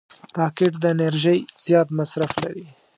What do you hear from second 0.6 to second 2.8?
د انرژۍ زیات مصرف لري